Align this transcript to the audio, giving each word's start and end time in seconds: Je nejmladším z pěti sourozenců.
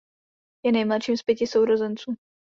Je 0.65 0.71
nejmladším 0.71 1.17
z 1.17 1.23
pěti 1.23 1.47
sourozenců. 1.47 2.15